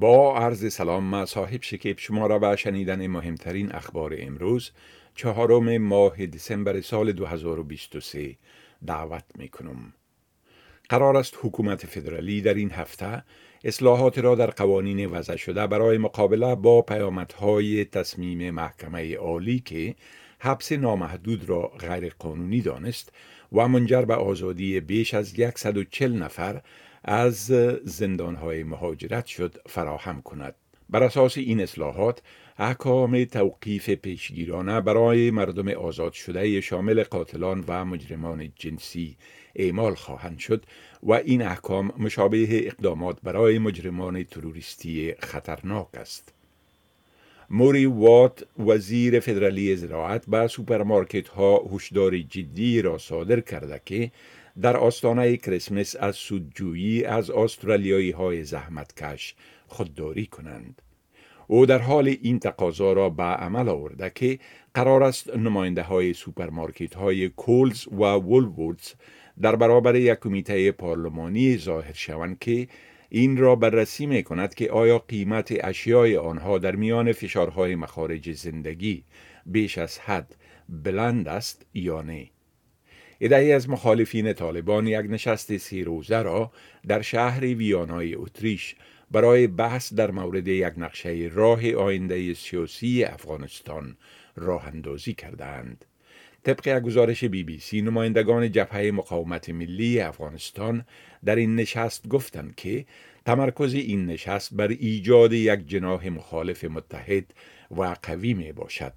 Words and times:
با 0.00 0.36
عرض 0.36 0.72
سلام 0.72 1.04
ما 1.04 1.26
صاحب 1.26 1.62
شکیب 1.62 1.98
شما 1.98 2.26
را 2.26 2.38
به 2.38 2.56
شنیدن 2.56 3.06
مهمترین 3.06 3.72
اخبار 3.72 4.14
امروز 4.18 4.70
چهارم 5.14 5.78
ماه 5.78 6.26
دسامبر 6.26 6.80
سال 6.80 7.12
2023 7.12 8.36
دعوت 8.86 9.24
می 9.38 9.48
کنم. 9.48 9.92
قرار 10.88 11.16
است 11.16 11.38
حکومت 11.42 11.86
فدرالی 11.86 12.40
در 12.40 12.54
این 12.54 12.70
هفته 12.70 13.24
اصلاحات 13.64 14.18
را 14.18 14.34
در 14.34 14.50
قوانین 14.50 15.06
وضع 15.06 15.36
شده 15.36 15.66
برای 15.66 15.98
مقابله 15.98 16.54
با 16.54 16.82
پیامدهای 16.82 17.84
تصمیم 17.84 18.50
محکمه 18.50 19.16
عالی 19.16 19.60
که 19.60 19.94
حبس 20.38 20.72
نامحدود 20.72 21.48
را 21.48 21.68
غیر 21.68 22.14
قانونی 22.18 22.60
دانست 22.60 23.12
و 23.52 23.68
منجر 23.68 24.02
به 24.02 24.14
آزادی 24.14 24.80
بیش 24.80 25.14
از 25.14 25.34
140 25.56 26.12
نفر 26.12 26.62
از 27.10 27.36
زندانهای 27.84 28.62
مهاجرت 28.62 29.26
شد 29.26 29.60
فراهم 29.66 30.22
کند. 30.22 30.54
بر 30.90 31.02
اساس 31.02 31.38
این 31.38 31.60
اصلاحات 31.60 32.22
احکام 32.58 33.24
توقیف 33.24 33.90
پیشگیرانه 33.90 34.80
برای 34.80 35.30
مردم 35.30 35.68
آزاد 35.68 36.12
شده 36.12 36.60
شامل 36.60 37.02
قاتلان 37.02 37.64
و 37.68 37.84
مجرمان 37.84 38.52
جنسی 38.56 39.16
اعمال 39.56 39.94
خواهند 39.94 40.38
شد 40.38 40.64
و 41.02 41.12
این 41.12 41.42
احکام 41.42 41.92
مشابه 41.98 42.66
اقدامات 42.66 43.18
برای 43.22 43.58
مجرمان 43.58 44.24
تروریستی 44.24 45.14
خطرناک 45.18 45.88
است. 45.94 46.32
موری 47.50 47.86
وات 47.86 48.46
وزیر 48.58 49.20
فدرالی 49.20 49.76
زراعت 49.76 50.26
به 50.26 50.46
سوپرمارکت 50.46 51.28
ها 51.28 51.64
هشدار 51.72 52.18
جدی 52.18 52.82
را 52.82 52.98
صادر 52.98 53.40
کرده 53.40 53.80
که 53.84 54.10
در 54.60 54.76
آستانه 54.76 55.36
کریسمس 55.36 55.96
از 55.96 56.16
سودجویی 56.16 57.04
از 57.04 57.30
استرالیایی 57.30 58.10
های 58.10 58.44
زحمتکش 58.44 59.34
خودداری 59.66 60.26
کنند. 60.26 60.82
او 61.46 61.66
در 61.66 61.78
حال 61.78 62.08
این 62.22 62.38
تقاضا 62.38 62.92
را 62.92 63.10
به 63.10 63.22
عمل 63.22 63.68
آورده 63.68 64.12
که 64.14 64.38
قرار 64.74 65.02
است 65.02 65.36
نماینده 65.36 65.82
های 65.82 66.14
سوپرمارکت 66.14 66.94
های 66.94 67.28
کولز 67.28 67.86
و 67.88 68.02
وولورتز 68.04 68.92
در 69.40 69.56
برابر 69.56 69.96
یک 69.96 70.18
کمیته 70.18 70.72
پارلمانی 70.72 71.56
ظاهر 71.56 71.92
شوند 71.92 72.38
که 72.38 72.68
این 73.08 73.36
را 73.36 73.56
بررسی 73.56 74.06
می 74.06 74.22
کند 74.22 74.54
که 74.54 74.70
آیا 74.70 74.98
قیمت 74.98 75.54
اشیای 75.60 76.16
آنها 76.16 76.58
در 76.58 76.76
میان 76.76 77.12
فشارهای 77.12 77.74
مخارج 77.74 78.32
زندگی 78.32 79.04
بیش 79.46 79.78
از 79.78 79.98
حد 79.98 80.36
بلند 80.68 81.28
است 81.28 81.66
یا 81.74 82.02
نه. 82.02 82.30
ادهی 83.20 83.52
از 83.52 83.68
مخالفین 83.68 84.32
طالبان 84.32 84.86
یک 84.86 85.06
نشست 85.08 85.56
سی 85.56 85.84
روزه 85.84 86.22
را 86.22 86.52
در 86.88 87.02
شهر 87.02 87.40
ویانای 87.40 88.14
اتریش 88.14 88.76
برای 89.10 89.46
بحث 89.46 89.94
در 89.94 90.10
مورد 90.10 90.48
یک 90.48 90.72
نقشه 90.76 91.30
راه 91.32 91.72
آینده 91.72 92.34
سیاسی 92.34 93.04
افغانستان 93.04 93.96
راه 94.36 94.66
اندازی 94.66 95.14
کردند. 95.14 95.84
طبق 96.42 96.66
یک 96.66 96.82
گزارش 96.82 97.24
بی 97.24 97.44
بی 97.44 97.58
سی 97.58 97.82
نمایندگان 97.82 98.52
جبهه 98.52 98.90
مقاومت 98.90 99.50
ملی 99.50 100.00
افغانستان 100.00 100.84
در 101.24 101.36
این 101.36 101.56
نشست 101.56 102.08
گفتند 102.08 102.54
که 102.54 102.86
تمرکز 103.26 103.74
این 103.74 104.06
نشست 104.06 104.54
بر 104.54 104.68
ایجاد 104.68 105.32
یک 105.32 105.68
جناح 105.68 106.08
مخالف 106.08 106.64
متحد 106.64 107.24
و 107.70 107.96
قوی 108.02 108.34
می 108.34 108.52
باشد. 108.52 108.92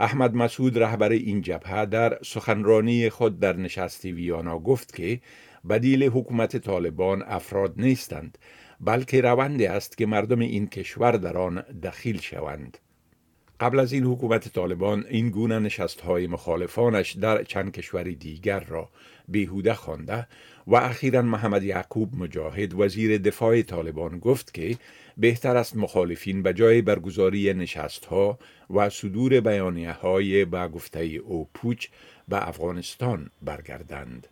احمد 0.00 0.34
مسعود 0.34 0.78
رهبر 0.78 1.08
این 1.08 1.40
جبهه 1.40 1.86
در 1.86 2.18
سخنرانی 2.22 3.10
خود 3.10 3.40
در 3.40 3.56
نشست 3.56 4.04
ویانا 4.04 4.58
گفت 4.58 4.94
که 4.94 5.20
بدیل 5.68 6.04
حکومت 6.04 6.56
طالبان 6.56 7.22
افراد 7.22 7.74
نیستند 7.76 8.38
بلکه 8.80 9.20
روندی 9.20 9.66
است 9.66 9.98
که 9.98 10.06
مردم 10.06 10.38
این 10.38 10.66
کشور 10.66 11.12
در 11.12 11.38
آن 11.38 11.62
دخیل 11.82 12.20
شوند. 12.20 12.78
قبل 13.60 13.78
از 13.78 13.92
این 13.92 14.04
حکومت 14.04 14.48
طالبان 14.48 15.04
این 15.08 15.30
گونه 15.30 15.58
نشست 15.58 16.00
های 16.00 16.26
مخالفانش 16.26 17.12
در 17.12 17.42
چند 17.42 17.72
کشور 17.72 18.02
دیگر 18.02 18.60
را 18.60 18.88
بیهوده 19.28 19.74
خوانده 19.74 20.26
و 20.66 20.76
اخیرا 20.76 21.22
محمد 21.22 21.62
یعقوب 21.62 22.14
مجاهد 22.14 22.80
وزیر 22.80 23.18
دفاع 23.18 23.62
طالبان 23.62 24.18
گفت 24.18 24.54
که 24.54 24.76
بهتر 25.16 25.56
است 25.56 25.76
مخالفین 25.76 26.42
به 26.42 26.52
جای 26.52 26.82
برگزاری 26.82 27.54
نشست 27.54 28.04
ها 28.04 28.38
و 28.70 28.90
صدور 28.90 29.40
بیانیه 29.40 29.92
های 29.92 30.44
به 30.44 30.68
گفته 30.68 31.00
او 31.04 31.48
پوچ 31.54 31.86
به 32.28 32.48
افغانستان 32.48 33.30
برگردند. 33.42 34.26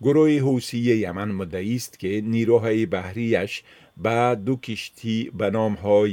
گروه 0.00 0.30
حوثی 0.30 0.78
یمن 0.78 1.28
مدعی 1.32 1.76
است 1.76 1.98
که 1.98 2.22
نیروهای 2.24 2.86
بحریش 2.86 3.62
به 3.96 4.34
دو 4.44 4.56
کشتی 4.56 5.30
به 5.34 5.50
نام 5.50 5.74
های 5.74 6.12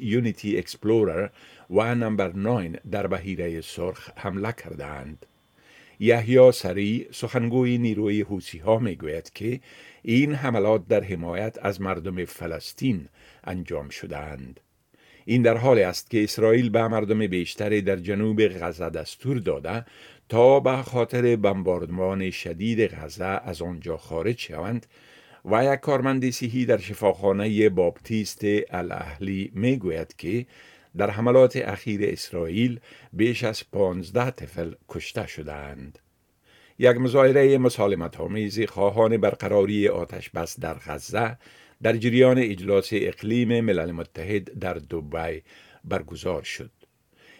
یونیتی 0.00 0.58
اکسپلورر 0.58 1.28
و 1.70 1.94
نمبر 1.94 2.32
9 2.32 2.68
در 2.90 3.06
بحیره 3.06 3.60
سرخ 3.60 4.10
حمله 4.16 4.52
کردند. 4.52 5.26
یحیی 6.00 6.52
سری 6.52 7.06
سخنگوی 7.10 7.78
نیروی 7.78 8.20
حوثی 8.22 8.58
ها 8.58 8.78
می 8.78 8.96
گوید 8.96 9.30
که 9.32 9.60
این 10.02 10.34
حملات 10.34 10.88
در 10.88 11.04
حمایت 11.04 11.58
از 11.62 11.80
مردم 11.80 12.24
فلسطین 12.24 13.08
انجام 13.44 13.88
شدند. 13.88 14.60
این 15.24 15.42
در 15.42 15.56
حال 15.56 15.78
است 15.78 16.10
که 16.10 16.24
اسرائیل 16.24 16.70
به 16.70 16.88
مردم 16.88 17.26
بیشتری 17.26 17.82
در 17.82 17.96
جنوب 17.96 18.48
غزه 18.48 18.90
دستور 18.90 19.38
داده 19.38 19.84
تا 20.28 20.60
به 20.60 20.82
خاطر 20.82 21.36
بمباردمان 21.36 22.30
شدید 22.30 22.94
غزه 22.94 23.24
از 23.24 23.62
آنجا 23.62 23.96
خارج 23.96 24.38
شوند 24.38 24.86
و 25.44 25.74
یک 25.74 25.80
کارمند 25.80 26.30
صحی 26.30 26.66
در 26.66 26.78
شفاخانه 26.78 27.68
بابتیست 27.68 28.40
الاهلی 28.70 29.52
می 29.54 29.76
گوید 29.76 30.16
که 30.16 30.46
در 30.96 31.10
حملات 31.10 31.56
اخیر 31.56 32.00
اسرائیل 32.04 32.80
بیش 33.12 33.44
از 33.44 33.70
پانزده 33.70 34.30
طفل 34.30 34.72
کشته 34.88 35.26
شدند. 35.26 35.98
یک 36.78 36.96
مظاهره 36.96 37.58
مسالمت 37.58 38.20
آمیز 38.20 38.60
خواهان 38.60 39.16
برقراری 39.16 39.88
آتش 39.88 40.30
بس 40.30 40.60
در 40.60 40.74
غزه 40.74 41.38
در 41.82 41.96
جریان 41.96 42.38
اجلاس 42.38 42.88
اقلیم 42.92 43.60
ملل 43.60 43.92
متحد 43.92 44.58
در 44.58 44.74
دبی 44.74 45.42
برگزار 45.84 46.42
شد. 46.42 46.70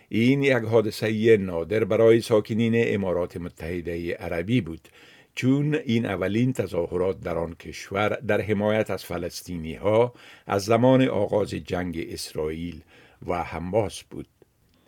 این 0.08 0.42
یک 0.42 0.52
حادثه 0.52 1.36
نادر 1.36 1.84
برای 1.84 2.20
ساکنین 2.20 2.72
امارات 2.76 3.36
متحده 3.36 4.14
عربی 4.14 4.60
بود 4.60 4.88
چون 5.34 5.74
این 5.74 6.06
اولین 6.06 6.52
تظاهرات 6.52 7.20
در 7.20 7.38
آن 7.38 7.54
کشور 7.54 8.08
در 8.08 8.40
حمایت 8.40 8.90
از 8.90 9.04
فلسطینی 9.04 9.74
ها 9.74 10.14
از 10.46 10.64
زمان 10.64 11.08
آغاز 11.08 11.50
جنگ 11.50 12.06
اسرائیل 12.08 12.80
و 13.26 13.42
حماس 13.42 14.02
بود. 14.02 14.26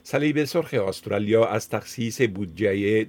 صلیب 0.03 0.45
سرخ 0.45 0.75
استرالیا 0.75 1.47
از 1.47 1.69
تخصیص 1.69 2.21
بودجه 2.21 3.05
12.1 3.05 3.09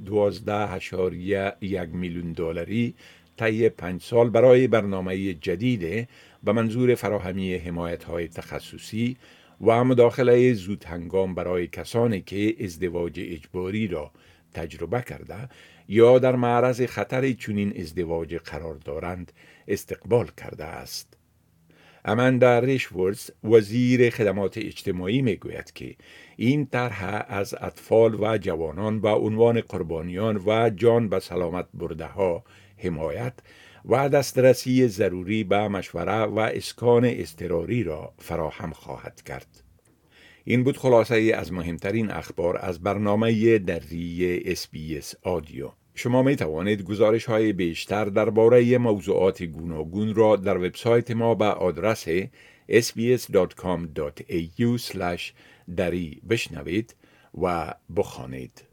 میلیون 1.93 2.33
دلاری 2.33 2.95
طی 3.37 3.69
پنج 3.69 4.01
سال 4.01 4.29
برای 4.29 4.67
برنامه 4.67 5.33
جدید 5.33 6.09
به 6.43 6.51
منظور 6.51 6.95
فراهمی 6.95 7.55
حمایت 7.55 8.03
های 8.03 8.27
تخصصی 8.27 9.17
و 9.61 9.83
مداخله 9.83 10.53
زود 10.53 10.83
هنگام 10.83 11.35
برای 11.35 11.67
کسانی 11.67 12.21
که 12.21 12.55
ازدواج 12.63 13.13
اجباری 13.17 13.87
را 13.87 14.11
تجربه 14.53 15.01
کرده 15.01 15.49
یا 15.87 16.19
در 16.19 16.35
معرض 16.35 16.81
خطر 16.81 17.31
چنین 17.31 17.81
ازدواج 17.81 18.35
قرار 18.35 18.75
دارند 18.75 19.31
استقبال 19.67 20.27
کرده 20.37 20.65
است. 20.65 21.17
اماندا 22.05 22.59
ریشورث 22.59 23.31
وزیر 23.43 24.09
خدمات 24.09 24.57
اجتماعی 24.57 25.21
می 25.21 25.35
گوید 25.35 25.73
که 25.73 25.95
این 26.35 26.65
طرح 26.65 27.25
از 27.27 27.55
اطفال 27.61 28.23
و 28.23 28.37
جوانان 28.37 29.01
با 29.01 29.13
عنوان 29.13 29.61
قربانیان 29.61 30.37
و 30.45 30.69
جان 30.69 31.09
به 31.09 31.19
سلامت 31.19 31.67
برده 31.73 32.05
ها 32.05 32.43
حمایت 32.77 33.33
و 33.85 34.09
دسترسی 34.09 34.87
ضروری 34.87 35.43
به 35.43 35.67
مشوره 35.67 36.23
و 36.23 36.39
اسکان 36.39 37.05
اضطراری 37.05 37.83
را 37.83 38.13
فراهم 38.17 38.71
خواهد 38.71 39.21
کرد. 39.21 39.66
این 40.49 40.63
بود 40.63 40.77
خلاصه 40.77 41.33
از 41.35 41.53
مهمترین 41.53 42.11
اخبار 42.11 42.57
از 42.57 42.79
برنامه 42.79 43.59
دری 43.59 44.41
SBS 44.45 45.15
Audio. 45.23 45.69
شما 45.95 46.23
می 46.23 46.35
توانید 46.35 46.83
گزارش 46.83 47.25
های 47.25 47.53
بیشتر 47.53 48.05
درباره 48.05 48.77
موضوعات 48.77 49.43
گوناگون 49.43 50.15
را 50.15 50.35
در 50.35 50.57
وبسایت 50.57 51.11
ما 51.11 51.35
به 51.35 51.45
آدرس 51.45 52.07
sbs.com.au 52.69 54.79
دری 55.77 56.21
بشنوید 56.29 56.95
و 57.41 57.73
بخوانید. 57.95 58.63